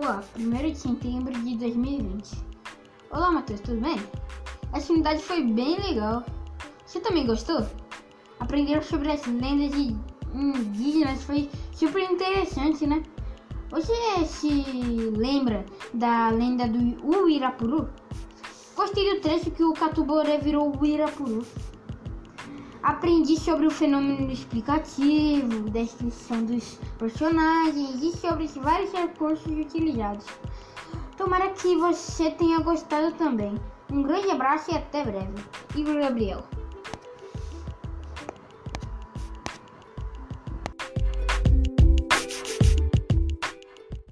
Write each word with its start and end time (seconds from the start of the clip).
Gabriel, 0.00 0.24
1 0.38 0.72
de 0.72 0.78
setembro 0.78 1.32
de 1.42 1.56
2020. 1.56 2.30
Olá, 3.10 3.30
Matheus, 3.30 3.60
tudo 3.60 3.82
bem? 3.82 3.96
Essa 4.72 4.94
unidade 4.94 5.22
foi 5.22 5.42
bem 5.42 5.78
legal. 5.78 6.24
Você 6.86 7.00
também 7.00 7.26
gostou? 7.26 7.66
Aprender 8.38 8.82
sobre 8.82 9.12
as 9.12 9.26
lendas 9.26 9.72
de 9.72 9.94
indígenas 10.34 11.22
foi 11.22 11.50
super 11.72 12.02
interessante, 12.10 12.86
né? 12.86 13.02
Você 13.70 13.92
se 14.24 14.64
lembra 15.14 15.66
da 15.92 16.30
lenda 16.30 16.66
do 16.66 17.06
Uirapuru? 17.06 17.90
Gostei 18.74 19.14
do 19.14 19.20
trecho 19.20 19.50
que 19.50 19.62
o 19.62 19.74
Catuboré 19.74 20.38
virou 20.38 20.74
o 20.74 20.80
Uirapuru. 20.80 21.44
Aprendi 22.82 23.38
sobre 23.38 23.66
o 23.66 23.70
fenômeno 23.70 24.30
explicativo, 24.32 25.68
descrição 25.70 26.44
dos 26.44 26.78
personagens 26.98 28.02
e 28.02 28.16
sobre 28.16 28.44
os 28.44 28.54
vários 28.56 28.90
recursos 28.92 29.52
utilizados. 29.52 30.26
Tomara 31.16 31.50
que 31.50 31.76
você 31.76 32.30
tenha 32.30 32.60
gostado 32.60 33.12
também. 33.12 33.54
Um 33.92 34.02
grande 34.02 34.30
abraço 34.30 34.70
e 34.70 34.76
até 34.76 35.04
breve. 35.04 35.34
Igor 35.76 36.00
Gabriel. 36.00 36.42